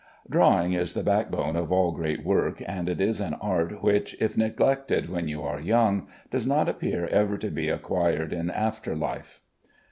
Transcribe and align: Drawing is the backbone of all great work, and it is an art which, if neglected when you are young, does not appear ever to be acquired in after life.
Drawing 0.27 0.73
is 0.73 0.95
the 0.95 1.03
backbone 1.03 1.55
of 1.55 1.71
all 1.71 1.91
great 1.91 2.25
work, 2.25 2.59
and 2.65 2.89
it 2.89 2.99
is 2.99 3.21
an 3.21 3.35
art 3.35 3.83
which, 3.83 4.17
if 4.19 4.35
neglected 4.35 5.11
when 5.11 5.27
you 5.27 5.43
are 5.43 5.61
young, 5.61 6.07
does 6.31 6.47
not 6.47 6.67
appear 6.67 7.05
ever 7.11 7.37
to 7.37 7.51
be 7.51 7.69
acquired 7.69 8.33
in 8.33 8.49
after 8.49 8.95
life. 8.95 9.41